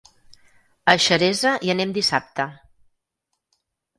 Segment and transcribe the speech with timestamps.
[0.93, 2.47] A Xeresa hi anem dissabte.